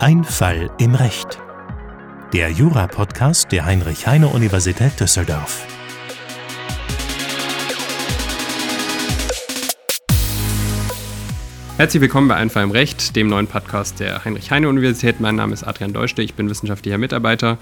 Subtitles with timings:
[0.00, 1.38] Ein Fall im Recht.
[2.32, 5.64] Der Jura-Podcast der Heinrich-Heine-Universität Düsseldorf.
[11.76, 15.20] Herzlich willkommen bei Ein Fall im Recht, dem neuen Podcast der Heinrich-Heine-Universität.
[15.20, 17.58] Mein Name ist Adrian Deuschte, ich bin wissenschaftlicher Mitarbeiter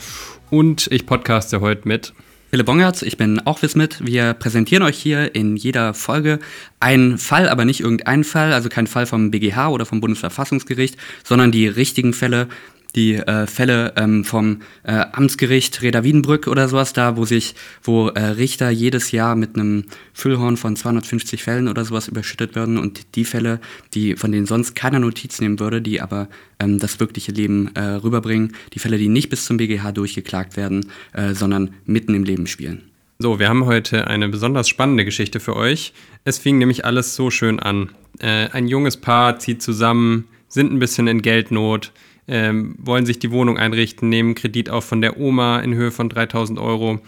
[0.49, 2.15] und ich podcaste heute mit
[2.51, 3.99] Philipp Bongertz, ich bin auch Wismit.
[4.03, 6.39] Wir präsentieren euch hier in jeder Folge
[6.81, 11.53] einen Fall, aber nicht irgendeinen Fall, also kein Fall vom BGH oder vom Bundesverfassungsgericht, sondern
[11.53, 12.49] die richtigen Fälle,
[12.95, 18.09] die äh, Fälle ähm, vom äh, Amtsgericht Reda Wiedenbrück oder sowas da, wo sich, wo
[18.09, 23.15] äh, Richter jedes Jahr mit einem Füllhorn von 250 Fällen oder sowas überschüttet werden und
[23.15, 23.61] die Fälle,
[23.95, 26.29] die von denen sonst keiner Notiz nehmen würde, die aber
[26.59, 30.87] ähm, das wirkliche Leben äh, rüberbringen, die Fälle, die nicht bis zum BGH durchgeklagt werden,
[31.13, 32.83] äh, sondern mitten im Leben spielen.
[33.19, 35.93] So, wir haben heute eine besonders spannende Geschichte für euch.
[36.25, 37.91] Es fing nämlich alles so schön an.
[38.21, 41.93] Äh, ein junges Paar zieht zusammen, sind ein bisschen in Geldnot,
[42.29, 46.09] ähm, wollen sich die Wohnung einrichten, nehmen Kredit auf von der Oma in Höhe von
[46.09, 47.01] 3000 Euro.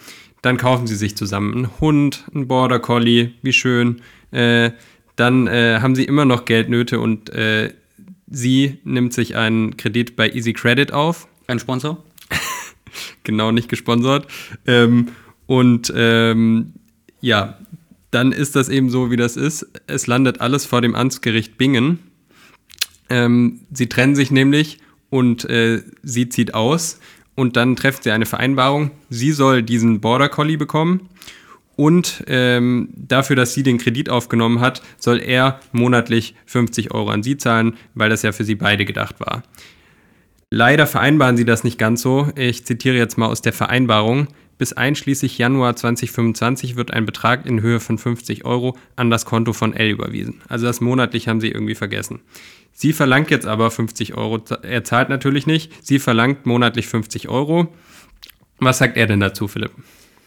[0.42, 4.00] Dann kaufen sie sich zusammen einen Hund, einen Border Collie, wie schön.
[4.30, 4.70] Äh,
[5.16, 7.74] dann äh, haben sie immer noch Geldnöte und äh,
[8.26, 11.28] sie nimmt sich einen Kredit bei Easy Credit auf.
[11.46, 12.02] Ein Sponsor?
[13.24, 14.26] genau, nicht gesponsert.
[14.66, 15.08] Ähm,
[15.46, 16.72] und ähm,
[17.20, 17.58] ja,
[18.10, 19.66] dann ist das eben so, wie das ist.
[19.86, 21.98] Es landet alles vor dem Amtsgericht Bingen.
[23.10, 24.78] Ähm, sie trennen sich nämlich
[25.10, 27.00] und äh, sie zieht aus
[27.34, 28.90] und dann trefft sie eine Vereinbarung.
[29.08, 31.08] Sie soll diesen Border Collie bekommen
[31.80, 37.22] und ähm, dafür, dass sie den Kredit aufgenommen hat, soll er monatlich 50 Euro an
[37.22, 39.42] sie zahlen, weil das ja für sie beide gedacht war.
[40.50, 42.28] Leider vereinbaren sie das nicht ganz so.
[42.36, 44.28] Ich zitiere jetzt mal aus der Vereinbarung.
[44.60, 49.54] Bis einschließlich Januar 2025 wird ein Betrag in Höhe von 50 Euro an das Konto
[49.54, 50.42] von L überwiesen.
[50.50, 52.20] Also das monatlich haben sie irgendwie vergessen.
[52.74, 54.38] Sie verlangt jetzt aber 50 Euro.
[54.60, 55.72] Er zahlt natürlich nicht.
[55.82, 57.72] Sie verlangt monatlich 50 Euro.
[58.58, 59.70] Was sagt er denn dazu, Philipp?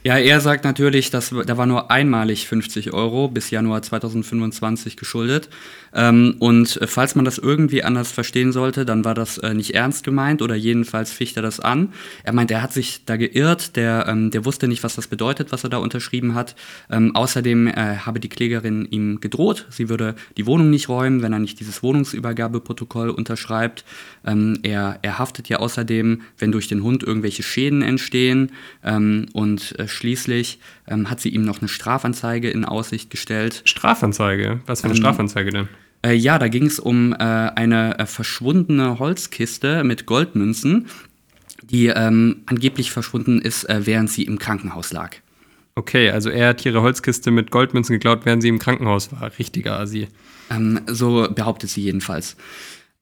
[0.06, 5.48] Ja, er sagt natürlich, dass da war nur einmalig 50 Euro bis Januar 2025 geschuldet.
[5.96, 9.76] Ähm, und äh, falls man das irgendwie anders verstehen sollte, dann war das äh, nicht
[9.76, 11.94] ernst gemeint oder jedenfalls ficht er das an.
[12.24, 15.54] Er meint, er hat sich da geirrt, der, ähm, der wusste nicht, was das bedeutet,
[15.54, 16.56] was er da unterschrieben hat.
[16.92, 21.32] Ähm, außerdem äh, habe die Klägerin ihm gedroht, sie würde die Wohnung nicht räumen, wenn
[21.32, 23.86] er nicht dieses Wohnungsübergabeprotokoll unterschreibt.
[24.26, 28.52] Ähm, er, er haftet ja außerdem, wenn durch den Hund irgendwelche Schäden entstehen
[28.84, 33.62] ähm, und äh, schließlich ähm, hat sie ihm noch eine Strafanzeige in Aussicht gestellt.
[33.66, 34.62] Strafanzeige?
[34.66, 35.68] Was für eine ähm, Strafanzeige denn?
[36.06, 40.88] Äh, ja, da ging es um äh, eine äh, verschwundene Holzkiste mit Goldmünzen,
[41.64, 45.16] die ähm, angeblich verschwunden ist, äh, während sie im Krankenhaus lag.
[45.76, 49.32] Okay, also er hat ihre Holzkiste mit Goldmünzen geklaut, während sie im Krankenhaus war.
[49.40, 50.08] Richtiger Asi.
[50.52, 52.36] Ähm, so behauptet sie jedenfalls.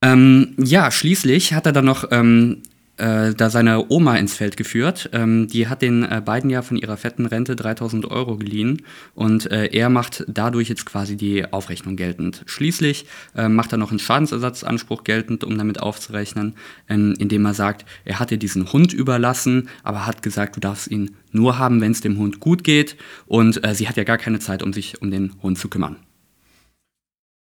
[0.02, 2.64] Ähm, ja, schließlich hat er dann noch ähm,
[2.98, 5.10] äh, da seine Oma ins Feld geführt.
[5.14, 8.84] Ähm, die hat den äh, beiden ja von ihrer fetten Rente 3000 Euro geliehen
[9.16, 12.44] und äh, er macht dadurch jetzt quasi die Aufrechnung geltend.
[12.46, 16.56] Schließlich äh, macht er noch einen Schadensersatzanspruch geltend, um damit aufzurechnen,
[16.90, 20.90] ähm, indem er sagt, er hat dir diesen Hund überlassen, aber hat gesagt, du darfst
[20.90, 24.18] ihn nur haben, wenn es dem Hund gut geht und äh, sie hat ja gar
[24.18, 25.98] keine Zeit, um sich um den Hund zu kümmern.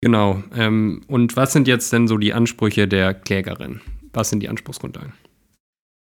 [0.04, 0.42] Genau.
[0.54, 3.80] Ähm, und was sind jetzt denn so die Ansprüche der Klägerin?
[4.14, 5.12] Was sind die Anspruchsgrundlagen?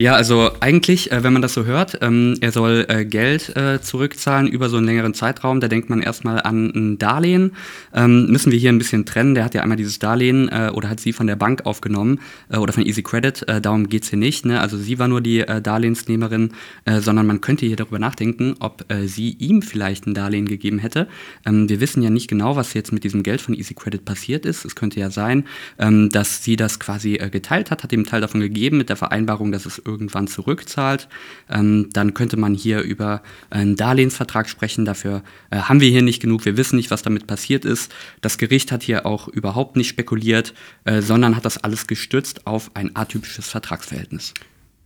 [0.01, 3.79] Ja, also eigentlich, äh, wenn man das so hört, ähm, er soll äh, Geld äh,
[3.81, 7.51] zurückzahlen über so einen längeren Zeitraum, da denkt man erstmal an ein Darlehen.
[7.93, 10.89] Ähm, müssen wir hier ein bisschen trennen, der hat ja einmal dieses Darlehen äh, oder
[10.89, 12.19] hat sie von der Bank aufgenommen
[12.49, 14.43] äh, oder von Easy Credit, äh, darum geht's hier nicht.
[14.43, 14.59] Ne?
[14.59, 16.53] Also sie war nur die Darlehensnehmerin,
[16.99, 21.07] sondern man könnte hier darüber nachdenken, ob sie ihm vielleicht ein Darlehen gegeben hätte.
[21.45, 24.47] Ähm, wir wissen ja nicht genau, was jetzt mit diesem Geld von Easy Credit passiert
[24.47, 24.65] ist.
[24.65, 25.45] Es könnte ja sein,
[25.77, 28.95] ähm, dass sie das quasi geteilt hat, hat ihm einen Teil davon gegeben mit der
[28.95, 31.07] Vereinbarung, dass es irgendwann zurückzahlt.
[31.49, 34.85] Ähm, dann könnte man hier über einen Darlehensvertrag sprechen.
[34.85, 36.45] Dafür äh, haben wir hier nicht genug.
[36.45, 37.91] Wir wissen nicht, was damit passiert ist.
[38.21, 40.53] Das Gericht hat hier auch überhaupt nicht spekuliert,
[40.85, 44.33] äh, sondern hat das alles gestützt auf ein atypisches Vertragsverhältnis.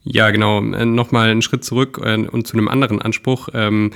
[0.04, 0.60] Ja, genau.
[0.60, 3.50] Äh, Nochmal einen Schritt zurück äh, und zu einem anderen Anspruch.
[3.54, 3.92] Ähm,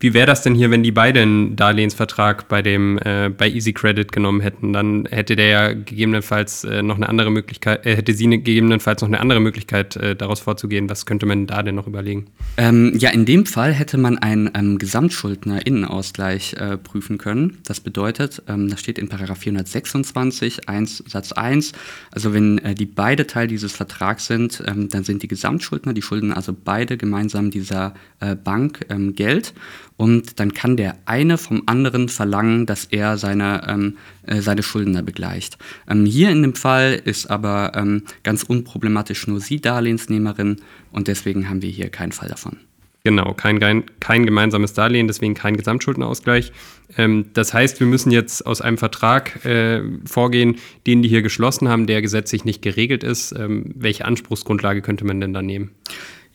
[0.00, 3.72] wie wäre das denn hier, wenn die beide einen Darlehensvertrag bei dem äh, bei Easy
[3.72, 4.72] Credit genommen hätten?
[4.72, 9.00] Dann hätte der ja gegebenenfalls äh, noch eine andere Möglichkeit, äh, hätte sie ne, gegebenenfalls
[9.02, 10.90] noch eine andere Möglichkeit, äh, daraus vorzugehen.
[10.90, 12.26] Was könnte man da denn noch überlegen?
[12.56, 17.58] Ähm, ja, in dem Fall hätte man einen ähm, Gesamtschuldner-Innenausgleich äh, prüfen können.
[17.64, 21.72] Das bedeutet, ähm, das steht in Paragraph 426 1 Satz 1.
[22.10, 26.02] Also wenn äh, die beide Teil dieses Vertrags sind, ähm, dann sind die Gesamtschuldner, die
[26.02, 27.94] schulden also beide gemeinsam dieser
[28.42, 29.52] Bank ähm, Geld
[29.96, 33.96] und dann kann der eine vom anderen verlangen, dass er seine, ähm,
[34.26, 35.58] äh, seine Schuldner begleicht.
[35.88, 40.56] Ähm, hier in dem Fall ist aber ähm, ganz unproblematisch nur sie Darlehensnehmerin
[40.92, 42.58] und deswegen haben wir hier keinen Fall davon.
[43.06, 46.52] Genau, kein, kein gemeinsames Darlehen, deswegen kein Gesamtschuldenausgleich.
[46.96, 50.56] Ähm, das heißt, wir müssen jetzt aus einem Vertrag äh, vorgehen,
[50.86, 53.32] den die hier geschlossen haben, der gesetzlich nicht geregelt ist.
[53.32, 55.72] Ähm, welche Anspruchsgrundlage könnte man denn da nehmen?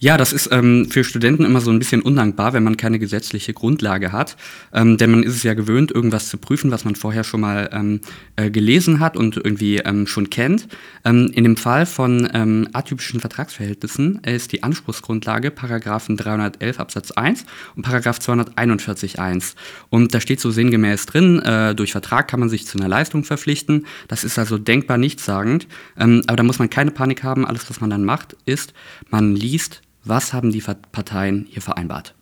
[0.01, 3.53] Ja, das ist ähm, für Studenten immer so ein bisschen undankbar, wenn man keine gesetzliche
[3.53, 4.37] Grundlage hat.
[4.73, 7.69] Ähm, denn man ist es ja gewöhnt, irgendwas zu prüfen, was man vorher schon mal
[7.73, 7.99] ähm,
[8.37, 10.69] äh, gelesen hat und irgendwie ähm, schon kennt.
[11.03, 17.43] Ähm, in dem Fall von ähm, atypischen Vertragsverhältnissen ist die Anspruchsgrundlage Paragraphen 311 Absatz 1
[17.75, 19.55] und Paragraph 241 1.
[19.89, 23.25] Und da steht so sinngemäß drin, äh, durch Vertrag kann man sich zu einer Leistung
[23.25, 23.85] verpflichten.
[24.07, 25.67] Das ist also denkbar nichtssagend.
[25.95, 27.45] Aber da muss man keine Panik haben.
[27.45, 28.73] Alles, was man dann macht, ist,
[29.09, 32.15] man liest was haben die Parteien hier vereinbart?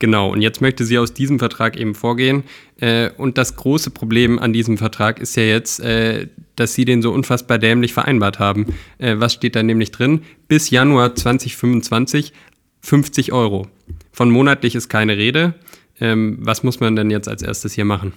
[0.00, 2.44] Genau, und jetzt möchte sie aus diesem Vertrag eben vorgehen.
[2.80, 7.02] Äh, und das große Problem an diesem Vertrag ist ja jetzt, äh, dass sie den
[7.02, 8.74] so unfassbar dämlich vereinbart haben.
[8.96, 10.22] Äh, was steht da nämlich drin?
[10.48, 12.32] Bis Januar 2025
[12.80, 13.68] 50 Euro.
[14.10, 15.54] Von monatlich ist keine Rede.
[16.00, 18.14] Ähm, was muss man denn jetzt als erstes hier machen?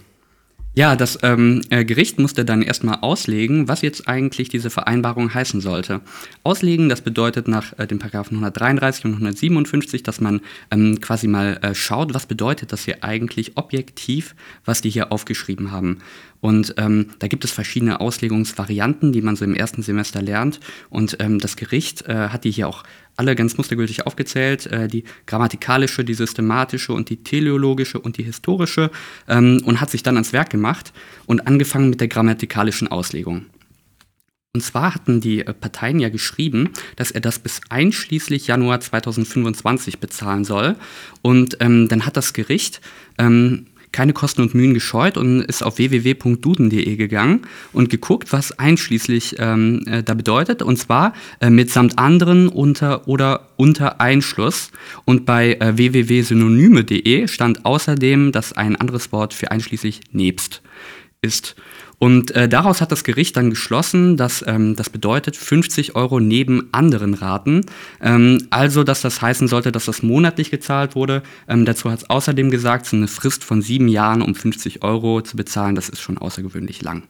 [0.76, 5.62] Ja, das ähm, äh, Gericht musste dann erstmal auslegen, was jetzt eigentlich diese Vereinbarung heißen
[5.62, 6.02] sollte.
[6.44, 10.42] Auslegen, das bedeutet nach äh, den Paragraphen 133 und 157, dass man
[10.72, 14.34] ähm, quasi mal äh, schaut, was bedeutet das hier eigentlich objektiv,
[14.66, 16.00] was die hier aufgeschrieben haben.
[16.44, 20.60] Und ähm, da gibt es verschiedene Auslegungsvarianten, die man so im ersten Semester lernt.
[20.90, 22.84] Und ähm, das Gericht äh, hat die hier auch
[23.16, 24.66] alle ganz mustergültig aufgezählt.
[24.68, 28.92] Äh, die grammatikalische, die systematische und die teleologische und die historische.
[29.30, 30.92] Ähm, und hat sich dann ans Werk gemacht
[31.28, 33.46] und angefangen mit der grammatikalischen Auslegung.
[34.54, 40.00] Und zwar hatten die äh, Parteien ja geschrieben, dass er das bis einschließlich Januar 2025
[40.00, 40.76] bezahlen soll.
[41.22, 42.82] Und ähm, dann hat das Gericht
[43.18, 49.36] ähm, keine Kosten und Mühen gescheut und ist auf www.duden.de gegangen und geguckt, was einschließlich
[49.40, 50.62] ähm, äh, da bedeutet.
[50.62, 54.72] Und zwar äh, mitsamt anderen unter oder unter Einschluss.
[55.06, 60.62] Und bei äh, www.synonyme.de stand außerdem, dass ein anderes Wort für einschließlich nebst
[61.22, 61.56] ist.
[62.04, 66.68] Und äh, daraus hat das Gericht dann geschlossen, dass ähm, das bedeutet 50 Euro neben
[66.74, 67.62] anderen Raten.
[68.02, 71.24] Ähm, also, dass das heißen sollte, dass das monatlich gezahlt wurde.
[71.48, 75.22] Ähm, dazu hat es außerdem gesagt, so eine Frist von sieben Jahren, um 50 Euro
[75.22, 77.04] zu bezahlen, das ist schon außergewöhnlich lang.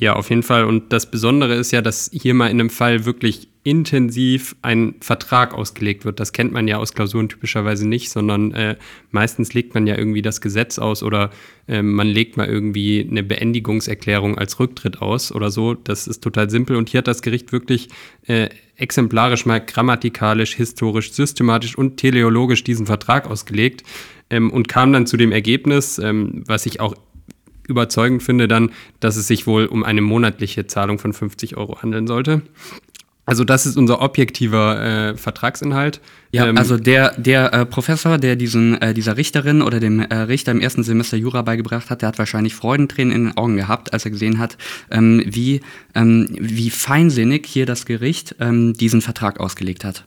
[0.00, 0.64] Ja, auf jeden Fall.
[0.64, 5.54] Und das Besondere ist ja, dass hier mal in einem Fall wirklich intensiv ein Vertrag
[5.54, 6.18] ausgelegt wird.
[6.18, 8.76] Das kennt man ja aus Klausuren typischerweise nicht, sondern äh,
[9.12, 11.30] meistens legt man ja irgendwie das Gesetz aus oder
[11.68, 15.74] äh, man legt mal irgendwie eine Beendigungserklärung als Rücktritt aus oder so.
[15.74, 16.74] Das ist total simpel.
[16.74, 17.88] Und hier hat das Gericht wirklich
[18.26, 23.84] äh, exemplarisch mal grammatikalisch, historisch, systematisch und teleologisch diesen Vertrag ausgelegt
[24.28, 26.96] ähm, und kam dann zu dem Ergebnis, ähm, was ich auch
[27.68, 28.70] überzeugend finde dann,
[29.00, 32.42] dass es sich wohl um eine monatliche Zahlung von 50 Euro handeln sollte.
[33.26, 36.00] Also das ist unser objektiver äh, Vertragsinhalt.
[36.30, 40.14] Ja, ähm, also der, der äh, Professor, der diesen, äh, dieser Richterin oder dem äh,
[40.14, 43.94] Richter im ersten Semester Jura beigebracht hat, der hat wahrscheinlich Freudentränen in den Augen gehabt,
[43.94, 44.58] als er gesehen hat,
[44.90, 45.62] ähm, wie,
[45.94, 50.04] ähm, wie feinsinnig hier das Gericht ähm, diesen Vertrag ausgelegt hat.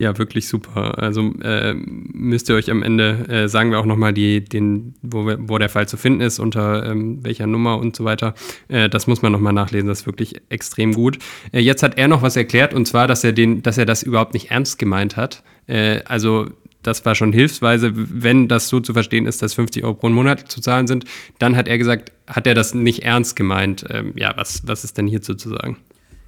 [0.00, 0.98] Ja, wirklich super.
[0.98, 5.68] Also äh, müsst ihr euch am Ende, äh, sagen wir auch nochmal, wo, wo der
[5.68, 8.32] Fall zu finden ist, unter ähm, welcher Nummer und so weiter.
[8.68, 11.18] Äh, das muss man nochmal nachlesen, das ist wirklich extrem gut.
[11.52, 14.02] Äh, jetzt hat er noch was erklärt, und zwar, dass er, den, dass er das
[14.02, 15.42] überhaupt nicht ernst gemeint hat.
[15.66, 16.46] Äh, also
[16.82, 20.50] das war schon hilfsweise, wenn das so zu verstehen ist, dass 50 Euro pro Monat
[20.50, 21.04] zu zahlen sind,
[21.38, 23.84] dann hat er gesagt, hat er das nicht ernst gemeint.
[23.90, 25.76] Ähm, ja, was, was ist denn hierzu zu sagen?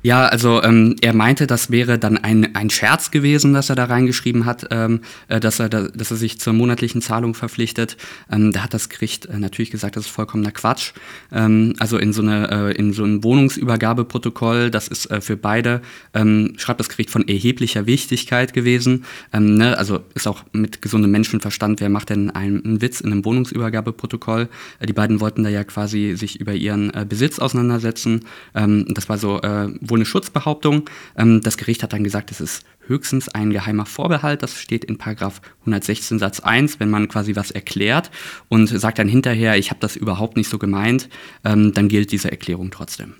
[0.04, 3.84] Ja, also ähm, er meinte, das wäre dann ein, ein Scherz gewesen, dass er da
[3.84, 7.96] reingeschrieben hat, ähm, äh, dass, er da, dass er sich zur monatlichen Zahlung verpflichtet.
[8.30, 10.92] Ähm, da hat das Gericht äh, natürlich gesagt, das ist vollkommener Quatsch.
[11.30, 15.82] Ähm, also in so, eine, äh, in so ein Wohnungsübergabeprotokoll, das ist äh, für beide,
[16.14, 19.04] ähm, schreibt das Gericht von erheblicher Wichtigkeit gewesen.
[19.32, 19.78] Ähm, ne?
[19.78, 24.48] Also ist auch mit gesundem Menschenverstand, wer macht denn einen, einen Witz in einem Wohnungsübergabeprotokoll?
[24.80, 28.24] Äh, die beiden wollten da ja quasi sich über ihren äh, Besitz auseinandersetzen.
[28.56, 30.90] Ähm, das war so äh, wohl eine Schutzbehauptung.
[31.16, 34.42] Ähm, das Gericht hat dann gesagt, es ist höchstens ein geheimer Vorbehalt.
[34.42, 38.10] Das steht in Paragraph 116 Satz 1, wenn man quasi was erklärt
[38.48, 41.08] und sagt dann hinterher, ich habe das überhaupt nicht so gemeint,
[41.44, 43.14] ähm, dann gilt diese Erklärung trotzdem.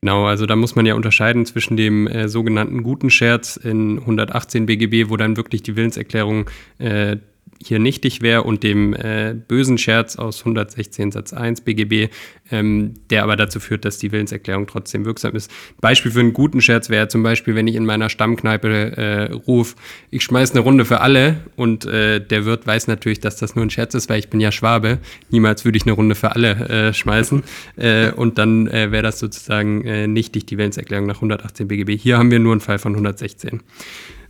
[0.00, 4.66] Genau, also da muss man ja unterscheiden zwischen dem äh, sogenannten guten Scherz in 118
[4.66, 7.16] BGB, wo dann wirklich die Willenserklärung äh,
[7.62, 12.12] hier nichtig wäre und dem äh, bösen Scherz aus 116 Satz 1 BGB,
[12.50, 15.50] ähm, der aber dazu führt, dass die Willenserklärung trotzdem wirksam ist.
[15.80, 19.76] Beispiel für einen guten Scherz wäre zum Beispiel, wenn ich in meiner Stammkneipe äh, rufe,
[20.10, 23.64] ich schmeiße eine Runde für alle und äh, der Wirt weiß natürlich, dass das nur
[23.64, 24.98] ein Scherz ist, weil ich bin ja Schwabe.
[25.30, 27.42] Niemals würde ich eine Runde für alle äh, schmeißen.
[27.76, 31.96] Äh, und dann äh, wäre das sozusagen nichtig, die Willenserklärung nach 118 BGB.
[31.96, 33.60] Hier haben wir nur einen Fall von 116.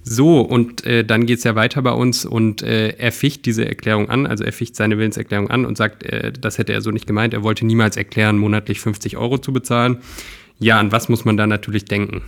[0.02, 3.66] So, und äh, dann geht es ja weiter bei uns und äh, er ficht diese
[3.66, 6.90] Erklärung an, also er ficht seine Willenserklärung an und sagt, äh, das hätte er so
[6.90, 9.98] nicht gemeint, er wollte niemals erklären, monatlich 50 Euro zu bezahlen.
[10.58, 12.22] Ja, an was muss man da natürlich denken?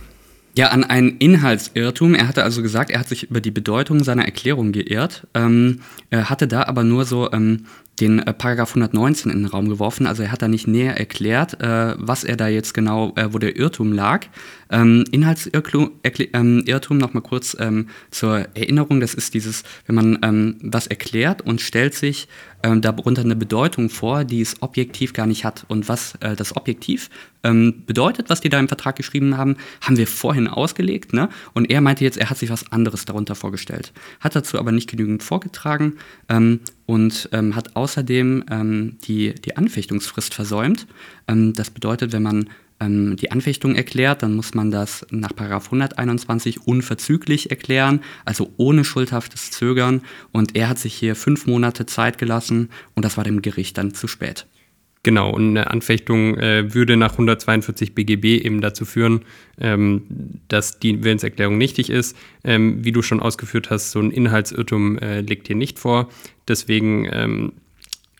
[0.53, 2.13] Ja, an einen Inhaltsirrtum.
[2.13, 5.79] Er hatte also gesagt, er hat sich über die Bedeutung seiner Erklärung geirrt, ähm,
[6.11, 7.67] hatte da aber nur so ähm,
[8.01, 10.07] den äh, Paragraph 119 in den Raum geworfen.
[10.07, 13.37] Also er hat da nicht näher erklärt, äh, was er da jetzt genau, äh, wo
[13.37, 14.25] der Irrtum lag.
[14.69, 15.91] Ähm, Inhaltsirrtum
[16.33, 18.99] ähm, Irrtum noch mal kurz ähm, zur Erinnerung.
[18.99, 22.27] Das ist dieses, wenn man ähm, was erklärt und stellt sich
[22.63, 25.65] ähm, darunter eine Bedeutung vor, die es objektiv gar nicht hat.
[25.67, 27.09] Und was äh, das objektiv
[27.43, 31.13] ähm, bedeutet, was die da im Vertrag geschrieben haben, haben wir vorhin ausgelegt.
[31.13, 31.29] Ne?
[31.53, 33.93] Und er meinte jetzt, er hat sich was anderes darunter vorgestellt.
[34.19, 35.97] Hat dazu aber nicht genügend vorgetragen
[36.29, 40.87] ähm, und ähm, hat außerdem ähm, die, die Anfechtungsfrist versäumt.
[41.27, 42.49] Ähm, das bedeutet, wenn man
[42.81, 49.51] ähm, die Anfechtung erklärt, dann muss man das nach 121 unverzüglich erklären, also ohne schuldhaftes
[49.51, 50.01] Zögern.
[50.31, 53.93] Und er hat sich hier fünf Monate Zeit gelassen und das war dem Gericht dann
[53.93, 54.47] zu spät.
[55.03, 59.21] Genau, und eine Anfechtung äh, würde nach 142 BGB eben dazu führen,
[59.59, 60.03] ähm,
[60.47, 62.15] dass die Willenserklärung nichtig ist.
[62.43, 66.09] Ähm, wie du schon ausgeführt hast, so ein Inhaltsirrtum äh, liegt hier nicht vor.
[66.47, 67.53] Deswegen, ähm,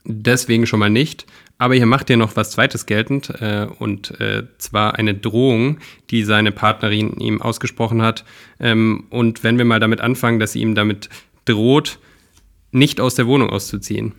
[0.05, 1.27] deswegen schon mal nicht.
[1.61, 5.77] Aber hier macht er noch was Zweites geltend, äh, und äh, zwar eine Drohung,
[6.09, 8.25] die seine Partnerin ihm ausgesprochen hat.
[8.59, 11.09] Ähm, und wenn wir mal damit anfangen, dass sie ihm damit
[11.45, 11.99] droht,
[12.71, 14.13] nicht aus der Wohnung auszuziehen.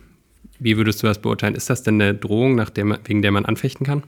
[0.57, 1.53] Wie würdest du das beurteilen?
[1.53, 4.03] Ist das denn eine Drohung, nach der man, wegen der man anfechten kann?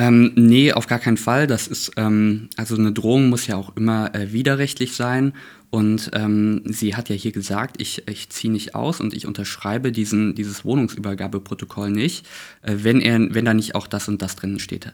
[0.00, 1.46] Ähm, nee, auf gar keinen Fall.
[1.46, 5.34] Das ist, ähm, also eine Drohung muss ja auch immer äh, widerrechtlich sein.
[5.68, 9.92] Und ähm, sie hat ja hier gesagt, ich, ich ziehe nicht aus und ich unterschreibe
[9.92, 12.26] diesen, dieses Wohnungsübergabeprotokoll nicht,
[12.62, 14.90] äh, wenn, er, wenn da nicht auch das und das drin steht.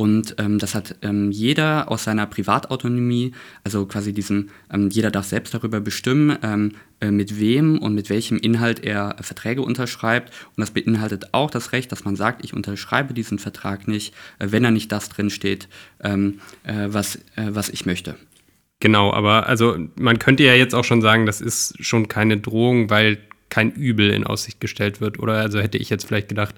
[0.00, 5.26] Und ähm, das hat ähm, jeder aus seiner Privatautonomie, also quasi diesen, ähm, jeder darf
[5.26, 10.32] selbst darüber bestimmen, ähm, äh, mit wem und mit welchem Inhalt er äh, Verträge unterschreibt.
[10.56, 14.46] Und das beinhaltet auch das Recht, dass man sagt, ich unterschreibe diesen Vertrag nicht, äh,
[14.48, 15.68] wenn da nicht das drin steht,
[16.02, 18.16] ähm, äh, was, äh, was ich möchte.
[18.80, 22.88] Genau, aber also man könnte ja jetzt auch schon sagen, das ist schon keine Drohung,
[22.88, 23.18] weil
[23.50, 25.18] kein Übel in Aussicht gestellt wird.
[25.18, 26.54] Oder also hätte ich jetzt vielleicht gedacht,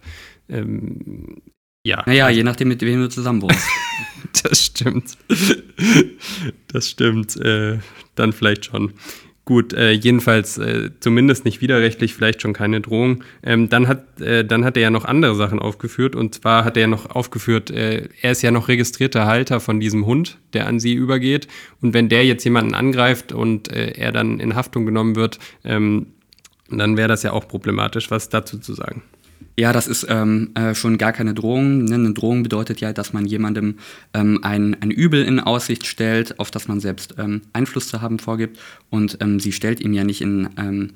[0.49, 1.43] ähm,
[1.85, 2.03] ja.
[2.07, 3.69] Naja, je nachdem, mit wem du zusammen wohnst.
[4.43, 5.17] das stimmt.
[6.69, 7.37] Das stimmt.
[7.37, 7.79] Äh,
[8.15, 8.93] dann vielleicht schon.
[9.45, 13.25] Gut, äh, jedenfalls äh, zumindest nicht widerrechtlich, vielleicht schon keine Drohung.
[13.43, 16.15] Ähm, dann, hat, äh, dann hat er ja noch andere Sachen aufgeführt.
[16.15, 19.81] Und zwar hat er ja noch aufgeführt, äh, er ist ja noch registrierter Halter von
[19.81, 21.49] diesem Hund, der an sie übergeht.
[21.81, 26.07] Und wenn der jetzt jemanden angreift und äh, er dann in Haftung genommen wird, ähm,
[26.71, 28.13] dann wäre das ja auch problematisch.
[28.13, 29.03] Was dazu zu sagen?
[29.59, 31.85] Ja, das ist ähm, äh, schon gar keine Drohung.
[31.85, 31.97] Ne?
[31.97, 33.77] Eine Drohung bedeutet ja, dass man jemandem
[34.15, 38.19] ähm, ein, ein Übel in Aussicht stellt, auf das man selbst ähm, Einfluss zu haben
[38.19, 38.59] vorgibt.
[38.89, 40.93] Und ähm, sie stellt ihm ja nicht in, ähm,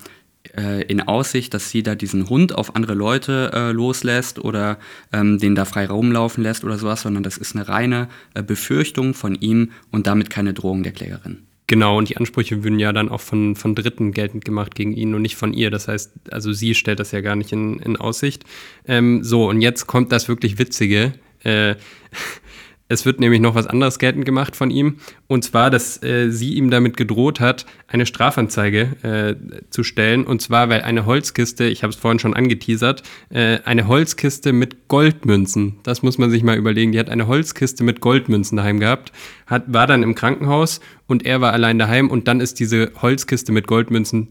[0.57, 4.79] äh, in Aussicht, dass sie da diesen Hund auf andere Leute äh, loslässt oder
[5.13, 9.13] ähm, den da frei rumlaufen lässt oder sowas, sondern das ist eine reine äh, Befürchtung
[9.13, 11.43] von ihm und damit keine Drohung der Klägerin.
[11.69, 15.15] Genau, und die Ansprüche würden ja dann auch von, von Dritten geltend gemacht gegen ihn
[15.15, 15.71] und nicht von ihr.
[15.71, 18.45] Das heißt, also sie stellt das ja gar nicht in, in Aussicht.
[18.87, 21.15] Ähm, so, und jetzt kommt das wirklich Witzige.
[21.43, 21.75] Äh,
[22.89, 24.99] Es wird nämlich noch was anderes geltend gemacht von ihm.
[25.27, 30.25] Und zwar, dass äh, sie ihm damit gedroht hat, eine Strafanzeige äh, zu stellen.
[30.25, 34.89] Und zwar, weil eine Holzkiste, ich habe es vorhin schon angeteasert, äh, eine Holzkiste mit
[34.89, 39.13] Goldmünzen, das muss man sich mal überlegen, die hat eine Holzkiste mit Goldmünzen daheim gehabt,
[39.47, 43.51] hat, war dann im Krankenhaus und er war allein daheim und dann ist diese Holzkiste
[43.51, 44.29] mit Goldmünzen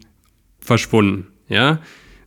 [0.59, 1.27] verschwunden.
[1.47, 1.81] Ja,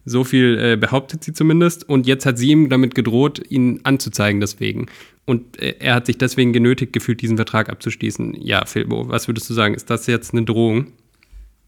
[0.05, 1.89] so viel äh, behauptet sie zumindest.
[1.89, 4.87] Und jetzt hat sie ihm damit gedroht, ihn anzuzeigen deswegen.
[5.29, 8.35] Und äh, er hat sich deswegen genötigt gefühlt, diesen Vertrag abzuschließen.
[8.41, 9.75] Ja, Philbo, was würdest du sagen?
[9.75, 10.87] Ist das jetzt eine Drohung?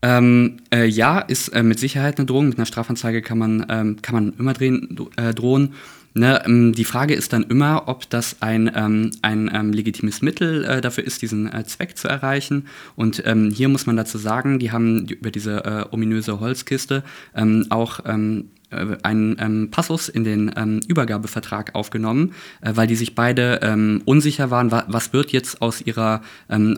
[0.01, 2.49] Ähm, äh, ja, ist äh, mit Sicherheit eine Drohung.
[2.49, 5.75] Mit einer Strafanzeige kann man, ähm, kann man immer drehen, äh, drohen.
[6.13, 10.65] Ne, ähm, die Frage ist dann immer, ob das ein, ähm, ein ähm, legitimes Mittel
[10.65, 12.67] äh, dafür ist, diesen äh, Zweck zu erreichen.
[12.97, 17.05] Und ähm, hier muss man dazu sagen, die haben über diese äh, ominöse Holzkiste
[17.37, 22.97] ähm, auch ähm, äh, einen ähm, Passus in den ähm, Übergabevertrag aufgenommen, äh, weil die
[22.97, 26.23] sich beide ähm, unsicher waren, wa was wird jetzt aus, ihrer,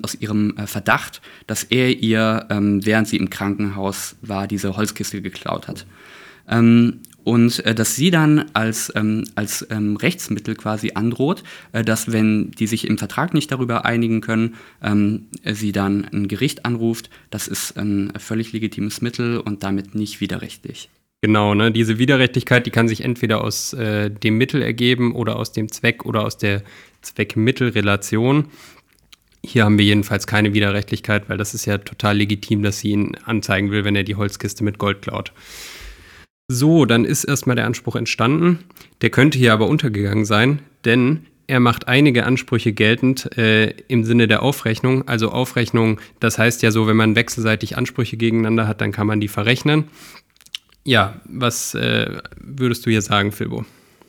[0.02, 5.68] aus ihrem äh, Verdacht, dass er ihr, während sie im Krankenhaus war, diese Holzkiste geklaut
[5.68, 5.86] hat.
[7.24, 12.50] Und äh, dass sie dann als, ähm, als ähm, Rechtsmittel quasi androht, äh, dass wenn
[12.52, 17.48] die sich im Vertrag nicht darüber einigen können, ähm, sie dann ein Gericht anruft, das
[17.48, 20.88] ist ein völlig legitimes Mittel und damit nicht widerrechtlich.
[21.24, 21.70] Genau, ne?
[21.70, 26.04] diese Widerrechtlichkeit, die kann sich entweder aus äh, dem Mittel ergeben oder aus dem Zweck
[26.04, 26.64] oder aus der
[27.02, 28.46] Zweck-Mittel-Relation.
[29.44, 33.16] Hier haben wir jedenfalls keine Widerrechtlichkeit, weil das ist ja total legitim, dass sie ihn
[33.24, 35.32] anzeigen will, wenn er die Holzkiste mit Gold klaut.
[36.52, 38.58] So, dann ist erstmal der Anspruch entstanden.
[39.00, 44.28] Der könnte hier aber untergegangen sein, denn er macht einige Ansprüche geltend äh, im Sinne
[44.28, 45.08] der Aufrechnung.
[45.08, 49.18] Also Aufrechnung, das heißt ja so, wenn man wechselseitig Ansprüche gegeneinander hat, dann kann man
[49.18, 49.84] die verrechnen.
[50.84, 53.64] Ja, was äh, würdest du hier sagen, Philbo?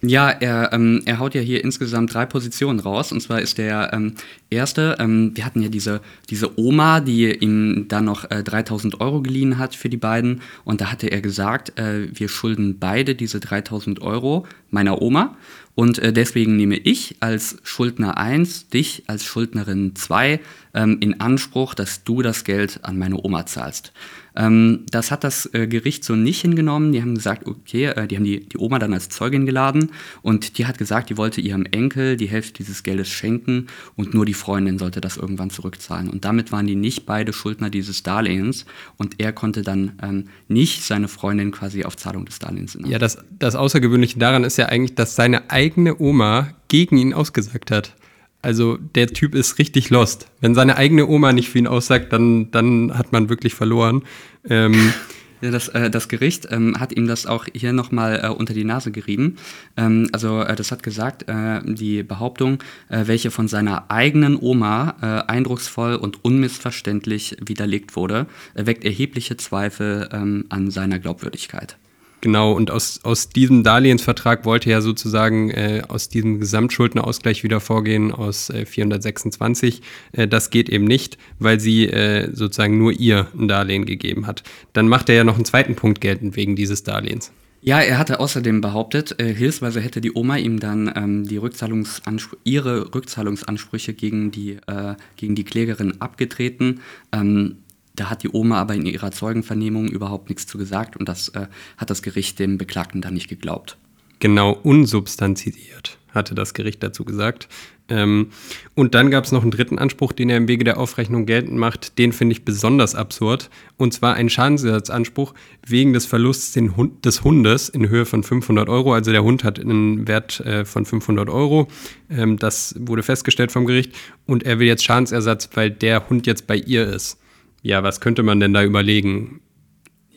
[0.06, 3.14] Ja, er, ähm, er haut ja hier insgesamt drei Positionen raus.
[3.14, 4.16] Und zwar ist der ähm,
[4.50, 9.22] erste, ähm, wir hatten ja diese, diese Oma, die ihm dann noch äh, 3000 Euro
[9.22, 10.42] geliehen hat für die beiden.
[10.66, 15.38] Und da hatte er gesagt, äh, wir schulden beide diese 3000 Euro meiner Oma.
[15.74, 20.42] Und äh, deswegen nehme ich als Schuldner 1 dich als Schuldnerin 2
[20.74, 23.94] ähm, in Anspruch, dass du das Geld an meine Oma zahlst.
[24.36, 26.92] Ähm, das hat das äh, Gericht so nicht hingenommen.
[26.92, 30.58] Die haben gesagt, okay, äh, die haben die, die Oma dann als Zeugin geladen und
[30.58, 34.34] die hat gesagt, die wollte ihrem Enkel die Hälfte dieses Geldes schenken und nur die
[34.34, 36.10] Freundin sollte das irgendwann zurückzahlen.
[36.10, 38.66] Und damit waren die nicht beide Schuldner dieses Darlehens
[38.98, 42.78] und er konnte dann ähm, nicht seine Freundin quasi auf Zahlung des Darlehens.
[42.86, 47.72] Ja, das, das Außergewöhnliche daran ist ja eigentlich, dass seine eigene Oma gegen ihn ausgesagt
[47.72, 47.96] hat.
[48.44, 50.28] Also der Typ ist richtig lost.
[50.42, 54.04] Wenn seine eigene Oma nicht für ihn aussagt, dann, dann hat man wirklich verloren.
[54.48, 54.94] Ähm,
[55.40, 58.92] das, äh, das Gericht ähm, hat ihm das auch hier nochmal äh, unter die Nase
[58.92, 59.38] gerieben.
[59.78, 62.60] Ähm, also äh, das hat gesagt, äh, die Behauptung,
[62.90, 70.10] äh, welche von seiner eigenen Oma äh, eindrucksvoll und unmissverständlich widerlegt wurde, weckt erhebliche Zweifel
[70.12, 71.78] ähm, an seiner Glaubwürdigkeit.
[72.24, 78.14] Genau, und aus, aus diesem Darlehensvertrag wollte ja sozusagen äh, aus diesem Gesamtschuldnerausgleich wieder vorgehen
[78.14, 79.82] aus äh, 426.
[80.14, 84.44] Äh, das geht eben nicht, weil sie äh, sozusagen nur ihr ein Darlehen gegeben hat.
[84.72, 87.34] Dann macht er ja noch einen zweiten Punkt geltend wegen dieses Darlehens.
[87.60, 92.38] Ja, er hatte außerdem behauptet, äh, hilfsweise hätte die Oma ihm dann ähm, die Rückzahlungsanspr
[92.46, 96.80] ihre Rückzahlungsansprüche gegen die, äh, gegen die Klägerin abgetreten.
[97.12, 97.63] Ähm,
[97.96, 101.48] da hat die Oma aber in ihrer Zeugenvernehmung überhaupt nichts zu gesagt und das äh,
[101.78, 103.78] hat das Gericht dem Beklagten dann nicht geglaubt.
[104.20, 107.50] Genau, unsubstanziiert, hatte das Gericht dazu gesagt.
[107.90, 108.30] Ähm,
[108.76, 111.58] und dann gab es noch einen dritten Anspruch, den er im Wege der Aufrechnung geltend
[111.58, 111.98] macht.
[111.98, 113.50] Den finde ich besonders absurd.
[113.76, 115.34] Und zwar ein Schadensersatzanspruch
[115.68, 118.94] wegen des Verlusts des Hundes in Höhe von 500 Euro.
[118.94, 121.68] Also der Hund hat einen Wert äh, von 500 Euro.
[122.10, 123.94] Ähm, das wurde festgestellt vom Gericht.
[124.26, 127.20] Und er will jetzt Schadensersatz, weil der Hund jetzt bei ihr ist.
[127.64, 129.40] Ja, was könnte man denn da überlegen?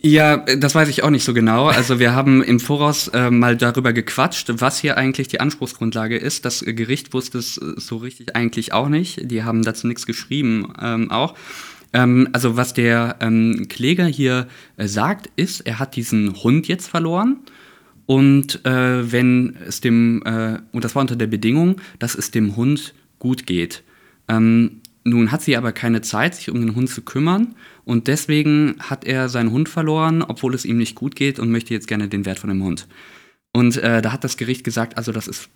[0.02, 1.68] Ja, das weiß ich auch nicht so genau.
[1.68, 6.44] Also wir haben im Voraus äh, mal darüber gequatscht, was hier eigentlich die Anspruchsgrundlage ist.
[6.44, 9.30] Das Gericht wusste es äh, so richtig eigentlich auch nicht.
[9.30, 11.34] Die haben dazu nichts geschrieben ähm, auch.
[11.92, 16.88] Ähm, also was der ähm, Kläger hier äh, sagt, ist, er hat diesen Hund jetzt
[16.88, 17.38] verloren.
[18.06, 22.54] Und äh, wenn es dem, äh, und das war unter der Bedingung, dass es dem
[22.54, 23.82] Hund gut geht.
[24.28, 28.76] Ähm, nun hat sie aber keine Zeit, sich um den Hund zu kümmern und deswegen
[28.80, 32.08] hat er seinen Hund verloren, obwohl es ihm nicht gut geht und möchte jetzt gerne
[32.08, 32.88] den Wert von dem Hund.
[33.52, 35.48] Und äh, da hat das Gericht gesagt, also das ist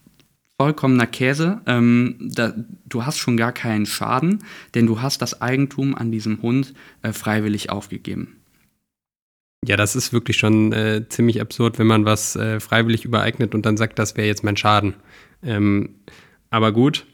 [0.56, 1.60] vollkommener Käse.
[1.66, 2.54] Ähm, da,
[2.86, 7.12] du hast schon gar keinen Schaden, denn du hast das Eigentum an diesem Hund äh,
[7.12, 8.36] freiwillig aufgegeben.
[9.66, 13.66] Ja, das ist wirklich schon äh, ziemlich absurd, wenn man was äh, freiwillig übereignet und
[13.66, 14.94] dann sagt, das wäre jetzt mein Schaden.
[15.42, 15.96] Ähm,
[16.50, 17.06] aber gut,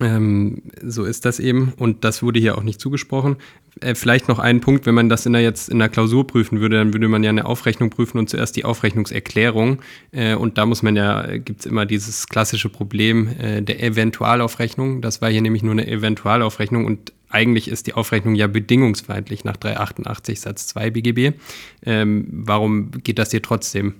[0.00, 3.36] ähm, so ist das eben und das wurde hier auch nicht zugesprochen.
[3.80, 6.60] Äh, vielleicht noch ein Punkt, wenn man das in der jetzt in der Klausur prüfen
[6.60, 9.80] würde, dann würde man ja eine Aufrechnung prüfen und zuerst die Aufrechnungserklärung.
[10.12, 13.82] Äh, und da muss man ja, äh, gibt es immer dieses klassische Problem äh, der
[13.82, 15.02] Eventualaufrechnung.
[15.02, 19.56] Das war hier nämlich nur eine Eventualaufrechnung und eigentlich ist die Aufrechnung ja bedingungsfeindlich nach
[19.56, 21.36] 388 Satz 2 BGB.
[21.84, 23.94] Ähm, warum geht das hier trotzdem?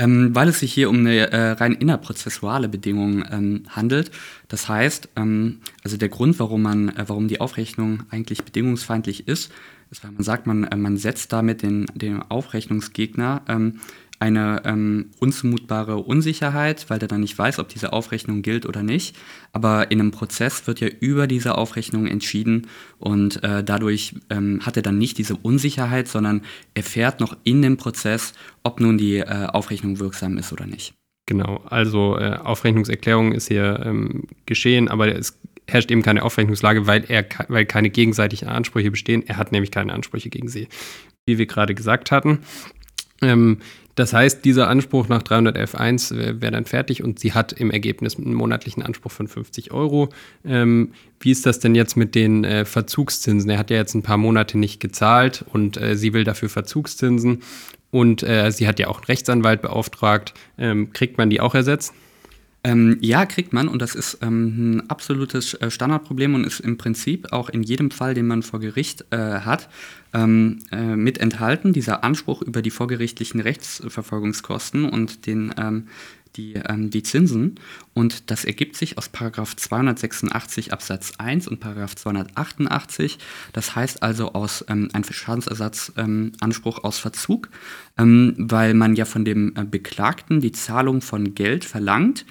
[0.00, 4.10] Ähm, weil es sich hier um eine äh, rein innerprozessuale Bedingung ähm, handelt.
[4.48, 9.52] Das heißt, ähm, also der Grund, warum man, äh, warum die Aufrechnung eigentlich bedingungsfeindlich ist,
[9.94, 13.80] ist, weil man sagt, man, äh, man setzt damit den, den Aufrechnungsgegner ähm,
[14.20, 19.16] eine ähm, unzumutbare Unsicherheit, weil der dann nicht weiß, ob diese Aufrechnung gilt oder nicht.
[19.52, 24.76] Aber in einem Prozess wird ja über diese Aufrechnung entschieden und äh, dadurch ähm, hat
[24.76, 26.42] er dann nicht diese Unsicherheit, sondern
[26.74, 30.94] erfährt noch in dem Prozess, ob nun die äh, Aufrechnung wirksam ist oder nicht.
[31.26, 37.04] Genau, also äh, Aufrechnungserklärung ist hier ähm, geschehen, aber es herrscht eben keine Aufrechnungslage, weil,
[37.08, 39.22] er, weil keine gegenseitigen Ansprüche bestehen.
[39.26, 40.68] Er hat nämlich keine Ansprüche gegen sie,
[41.26, 42.40] wie wir gerade gesagt hatten.
[43.22, 43.58] Ähm,
[43.94, 48.16] das heißt, dieser Anspruch nach 311.1 wäre wär dann fertig und sie hat im Ergebnis
[48.16, 50.08] einen monatlichen Anspruch von 50 Euro.
[50.44, 53.48] Ähm, wie ist das denn jetzt mit den äh, Verzugszinsen?
[53.50, 57.42] Er hat ja jetzt ein paar Monate nicht gezahlt und äh, sie will dafür Verzugszinsen.
[57.90, 60.34] Und äh, sie hat ja auch einen Rechtsanwalt beauftragt.
[60.58, 61.94] Ähm, kriegt man die auch ersetzt?
[62.66, 66.78] Ähm, ja, kriegt man und das ist ähm, ein absolutes äh, Standardproblem und ist im
[66.78, 69.68] Prinzip auch in jedem Fall, den man vor Gericht äh, hat,
[70.14, 75.88] ähm, äh, mit enthalten, dieser Anspruch über die vorgerichtlichen Rechtsverfolgungskosten und den ähm,
[76.36, 77.56] die, ähm, die Zinsen
[77.92, 83.18] und das ergibt sich aus Paragraph 286 Absatz 1 und Paragraph 288.
[83.52, 87.48] Das heißt also aus ähm, einem Schadensersatzanspruch ähm, aus Verzug,
[87.98, 92.24] ähm, weil man ja von dem äh, Beklagten die Zahlung von Geld verlangt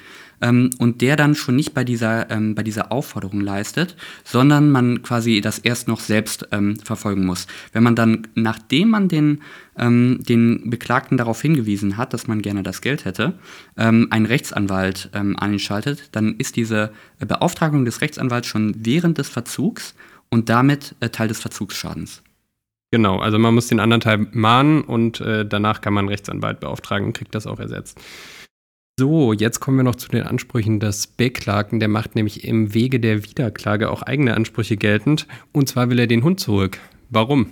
[0.44, 5.02] ähm, und der dann schon nicht bei dieser, ähm, bei dieser Aufforderung leistet, sondern man
[5.02, 7.48] quasi das erst noch selbst ähm, verfolgen muss.
[7.72, 9.42] Wenn man dann, nachdem man den,
[9.78, 13.40] ähm, den Beklagten darauf hingewiesen hat, dass man gerne das Geld hätte,
[13.78, 19.96] ähm, einen Rechtsanwalt ähm, einschaltet, dann ist diese Beauftragung des Rechtsanwalts schon während des Verzugs
[20.30, 22.22] und damit äh, Teil des Verzugsschadens.
[22.92, 26.60] Genau, also man muss den anderen Teil mahnen und äh, danach kann man einen Rechtsanwalt
[26.60, 28.00] beauftragen und kriegt das auch ersetzt.
[29.00, 31.80] So, jetzt kommen wir noch zu den Ansprüchen des Beklagten.
[31.80, 35.26] Der macht nämlich im Wege der Wiederklage auch eigene Ansprüche geltend.
[35.52, 36.78] Und zwar will er den Hund zurück.
[37.10, 37.48] Warum?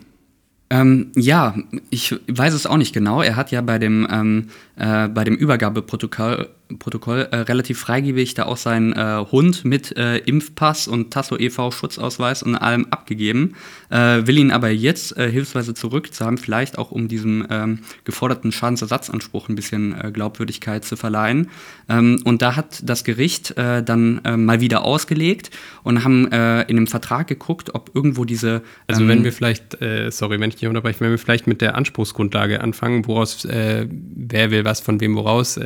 [0.70, 1.56] Ähm, ja,
[1.90, 3.24] ich weiß es auch nicht genau.
[3.24, 4.50] Er hat ja bei dem, ähm,
[4.82, 10.18] äh, bei dem Übergabeprotokoll Protokoll äh, relativ freigebig da auch seinen äh, Hund mit äh,
[10.18, 11.72] Impfpass und Tasso e.V.
[11.72, 13.56] Schutzausweis und allem abgegeben,
[13.90, 19.50] äh, will ihn aber jetzt äh, hilfsweise zurückzahlen, vielleicht auch um diesem ähm, geforderten Schadensersatzanspruch
[19.50, 21.50] ein bisschen Glaubwürdigkeit zu verleihen.
[21.90, 25.52] Ähm, und da hat das Gericht dann mal wieder ausgelegt
[25.84, 28.62] und haben in dem Vertrag geguckt, ob irgendwo diese.
[28.88, 29.78] Also wenn ähm, wir vielleicht,
[30.10, 34.66] sorry, wenn ich dich unterbreche, wenn wir vielleicht mit der Anspruchsgrundlage anfangen, woraus, wer will
[34.66, 35.60] was von wem woraus,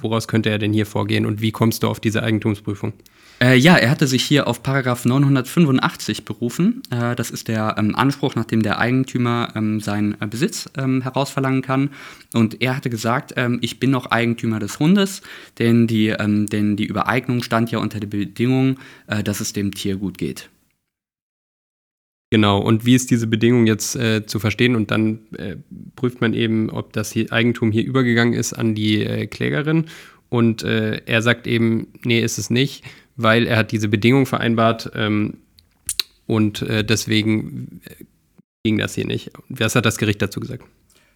[0.00, 2.92] woraus könnte er denn hier vorgehen und wie kommst du auf diese Eigentumsprüfung?
[3.42, 6.80] Äh, ja, er hatte sich hier auf Paragraph 985 berufen.
[6.90, 11.02] Äh, das ist der ähm, Anspruch, nach dem der Eigentümer ähm, seinen äh, Besitz ähm,
[11.02, 11.90] herausverlangen kann.
[12.34, 15.22] Und er hatte gesagt, ähm, ich bin noch Eigentümer des Hundes,
[15.58, 19.74] denn die, ähm, denn die Übereignung stand ja unter der Bedingung, äh, dass es dem
[19.74, 20.48] Tier gut geht.
[22.32, 24.74] Genau, und wie ist diese Bedingung jetzt äh, zu verstehen?
[24.74, 25.56] Und dann äh,
[25.96, 29.84] prüft man eben, ob das hier Eigentum hier übergegangen ist an die äh, Klägerin
[30.30, 32.84] und äh, er sagt eben, nee, ist es nicht,
[33.16, 35.40] weil er hat diese Bedingung vereinbart ähm,
[36.24, 38.04] und äh, deswegen äh,
[38.64, 39.30] ging das hier nicht.
[39.50, 40.64] Was hat das Gericht dazu gesagt?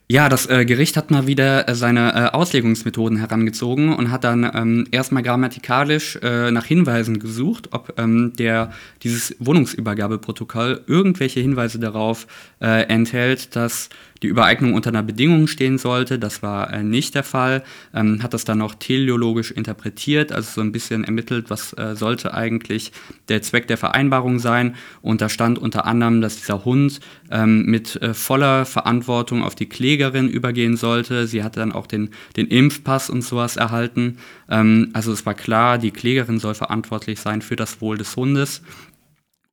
[0.09, 4.49] Ja, das äh, Gericht hat mal wieder äh, seine äh, Auslegungsmethoden herangezogen und hat dann
[4.55, 8.71] ähm, erstmal grammatikalisch äh, nach Hinweisen gesucht, ob ähm, der,
[9.03, 12.29] dieses Wohnungsübergabeprotokoll irgendwelche Hinweise darauf
[12.61, 13.89] äh, enthält, dass
[14.23, 16.19] die Übereignung unter einer Bedingung stehen sollte.
[16.19, 17.63] Das war äh, nicht der Fall.
[17.95, 22.35] Ähm, hat das dann noch teleologisch interpretiert, also so ein bisschen ermittelt, was äh, sollte
[22.35, 22.93] eigentlich
[23.29, 24.75] der Zweck der Vereinbarung sein.
[25.03, 27.01] Und da stand unter anderem, dass dieser Hund
[27.31, 31.27] ähm, mit äh, voller Verantwortung auf die Klägerin übergehen sollte.
[31.27, 34.19] Sie hatte dann auch den, den Impfpass und sowas erhalten.
[34.49, 38.63] Ähm, also es war klar, die Klägerin soll verantwortlich sein für das Wohl des Hundes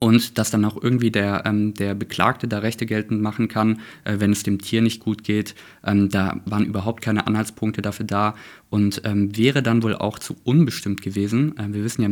[0.03, 4.15] und dass dann auch irgendwie der, ähm, der Beklagte da Rechte geltend machen kann, äh,
[4.19, 5.55] wenn es dem Tier nicht gut geht.
[5.81, 8.35] Ähm, da waren überhaupt keine Anhaltspunkte dafür da
[8.73, 11.55] und ähm, wäre dann wohl auch zu unbestimmt gewesen.
[11.59, 12.09] Äh, wir wissen ja,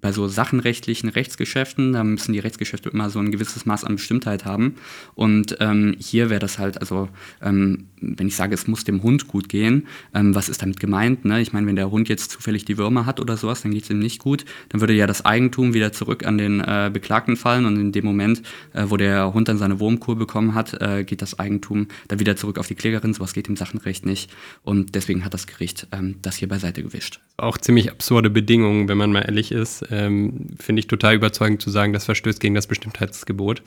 [0.00, 4.44] bei so sachenrechtlichen Rechtsgeschäften, da müssen die Rechtsgeschäfte immer so ein gewisses Maß an Bestimmtheit
[4.44, 4.74] haben.
[5.14, 7.08] Und ähm, hier wäre das halt, also
[7.40, 11.24] ähm, wenn ich sage, es muss dem Hund gut gehen, ähm, was ist damit gemeint?
[11.24, 11.40] Ne?
[11.40, 13.90] Ich meine, wenn der Hund jetzt zufällig die Würmer hat oder sowas, dann geht es
[13.90, 14.44] ihm nicht gut.
[14.70, 18.04] Dann würde ja das Eigentum wieder zurück an den äh, Beklagten fallen und in dem
[18.04, 22.18] Moment, äh, wo der Hund dann seine Wurmkur bekommen hat, äh, geht das Eigentum dann
[22.18, 23.14] wieder zurück auf die Klägerin.
[23.14, 24.32] Sowas geht im Sachenrecht nicht.
[24.62, 27.20] Und deswegen hat das Gericht ähm, das hier beiseite gewischt.
[27.36, 29.84] Auch ziemlich absurde Bedingungen, wenn man mal ehrlich ist.
[29.90, 33.62] Ähm, Finde ich total überzeugend zu sagen, das verstößt gegen das Bestimmtheitsgebot.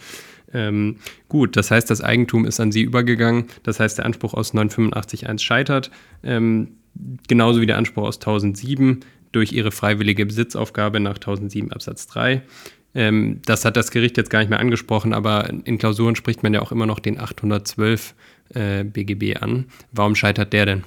[0.53, 0.97] Ähm,
[1.29, 3.45] gut, das heißt, das Eigentum ist an sie übergegangen.
[3.63, 5.91] Das heißt, der Anspruch aus 985.1 scheitert.
[6.23, 6.77] Ähm,
[7.27, 12.41] genauso wie der Anspruch aus 1007 durch ihre freiwillige Besitzaufgabe nach 1007 Absatz 3.
[12.95, 16.53] Ähm, das hat das Gericht jetzt gar nicht mehr angesprochen, aber in Klausuren spricht man
[16.53, 18.15] ja auch immer noch den 812
[18.53, 19.65] äh, BGB an.
[19.91, 20.83] Warum scheitert der denn?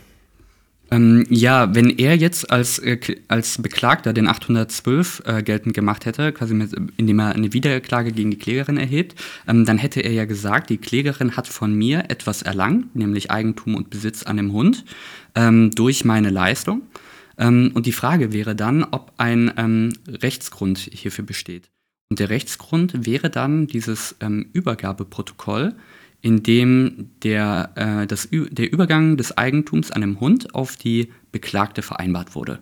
[0.91, 2.99] Ähm, ja, wenn er jetzt als, äh,
[3.29, 8.31] als Beklagter den 812 äh, geltend gemacht hätte, quasi mit, indem er eine Wiederklage gegen
[8.31, 9.15] die Klägerin erhebt,
[9.47, 13.75] ähm, dann hätte er ja gesagt, die Klägerin hat von mir etwas erlangt, nämlich Eigentum
[13.75, 14.85] und Besitz an dem Hund,
[15.35, 16.83] ähm, durch meine Leistung.
[17.37, 21.71] Ähm, und die Frage wäre dann, ob ein ähm, Rechtsgrund hierfür besteht.
[22.11, 25.75] Und der Rechtsgrund wäre dann dieses ähm, Übergabeprotokoll,
[26.21, 31.83] in dem der, äh, das, der Übergang des Eigentums an dem Hund auf die Beklagte
[31.83, 32.59] vereinbart wurde.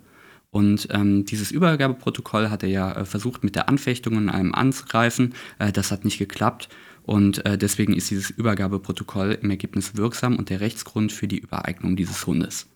[0.50, 5.34] Und ähm, dieses Übergabeprotokoll hat er ja äh, versucht, mit der Anfechtung in einem anzugreifen.
[5.58, 6.68] Äh, das hat nicht geklappt.
[7.02, 11.94] Und äh, deswegen ist dieses Übergabeprotokoll im Ergebnis wirksam und der Rechtsgrund für die Übereignung
[11.94, 12.68] dieses Hundes.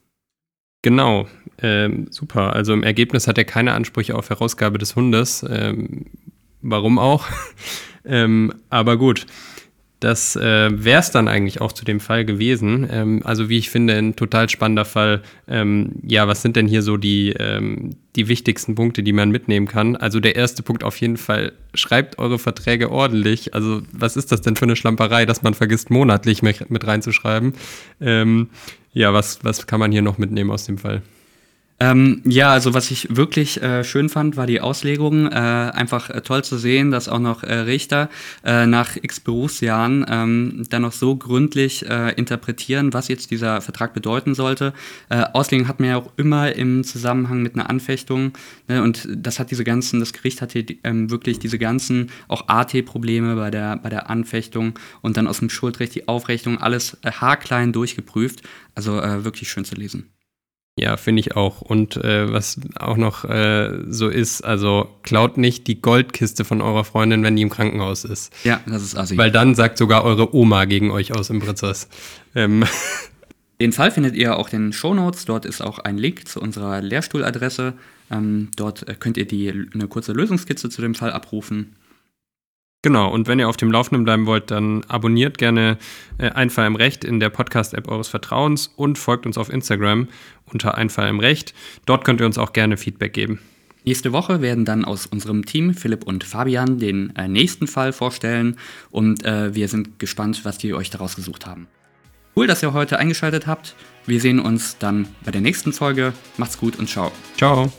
[0.82, 1.26] Genau,
[1.58, 2.54] ähm, super.
[2.54, 5.44] Also im Ergebnis hat er keine Ansprüche auf Herausgabe des Hundes.
[5.48, 6.06] Ähm,
[6.62, 7.26] warum auch?
[8.04, 9.26] ähm, aber gut.
[10.00, 12.88] Das äh, wäre es dann eigentlich auch zu dem Fall gewesen.
[12.90, 15.20] Ähm, also wie ich finde, ein total spannender Fall.
[15.46, 19.68] Ähm, ja, was sind denn hier so die, ähm, die wichtigsten Punkte, die man mitnehmen
[19.68, 19.96] kann?
[19.96, 23.52] Also der erste Punkt auf jeden Fall, schreibt eure Verträge ordentlich.
[23.52, 27.52] Also was ist das denn für eine Schlamperei, dass man vergisst, monatlich mit, reinzuschreiben?
[28.00, 28.48] Ähm,
[28.94, 31.02] ja, was, was kann man hier noch mitnehmen aus dem Fall?
[31.82, 35.32] Ähm, ja, also was ich wirklich äh, schön fand, war die Auslegung.
[35.32, 38.10] Äh, einfach äh, toll zu sehen, dass auch noch äh, Richter
[38.44, 43.94] äh, nach x Berufsjahren ähm, dann noch so gründlich äh, interpretieren, was jetzt dieser Vertrag
[43.94, 44.74] bedeuten sollte.
[45.08, 48.32] Auslegung hat man ja auch immer im Zusammenhang mit einer Anfechtung.
[48.68, 53.36] Ne, und das hat diese ganzen, das Gericht hatte ähm, wirklich diese ganzen auch AT-Probleme
[53.36, 58.42] bei der, bei der Anfechtung und dann aus dem Schuldrecht die Aufrechnung, alles haarklein durchgeprüft.
[58.74, 60.10] Also wirklich schön zu lesen.
[60.80, 61.60] Ja, finde ich auch.
[61.60, 66.84] Und äh, was auch noch äh, so ist, also klaut nicht die Goldkiste von eurer
[66.84, 68.32] Freundin, wenn die im Krankenhaus ist.
[68.44, 69.18] Ja, das ist assi.
[69.18, 71.88] Weil dann sagt sogar eure Oma gegen euch aus im Prozess.
[72.34, 72.64] Ähm.
[73.60, 75.26] Den Fall findet ihr auch in den Shownotes.
[75.26, 77.74] Dort ist auch ein Link zu unserer Lehrstuhladresse.
[78.10, 81.76] Ähm, dort äh, könnt ihr die, eine kurze Lösungskizze zu dem Fall abrufen.
[82.82, 85.76] Genau, und wenn ihr auf dem Laufenden bleiben wollt, dann abonniert gerne
[86.16, 90.08] äh, Einfall im Recht in der Podcast-App eures Vertrauens und folgt uns auf Instagram
[90.46, 91.52] unter Einfall im Recht.
[91.84, 93.38] Dort könnt ihr uns auch gerne Feedback geben.
[93.84, 98.56] Nächste Woche werden dann aus unserem Team Philipp und Fabian den äh, nächsten Fall vorstellen
[98.90, 101.66] und äh, wir sind gespannt, was die euch daraus gesucht haben.
[102.36, 103.74] Cool, dass ihr heute eingeschaltet habt.
[104.06, 106.12] Wir sehen uns dann bei der nächsten Folge.
[106.38, 107.12] Macht's gut und ciao.
[107.36, 107.70] Ciao.